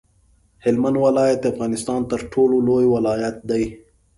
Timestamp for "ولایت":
1.05-1.39, 2.95-3.35